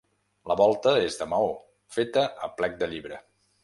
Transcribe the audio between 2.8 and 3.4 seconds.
de llibre.